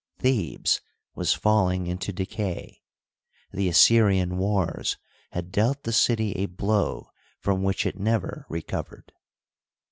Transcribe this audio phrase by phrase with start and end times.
[0.17, 0.81] Thebes
[1.13, 2.81] was falling into decay;
[3.53, 4.97] the Assyrian wars
[5.33, 9.11] had dealt the city a blow from which it never recovered.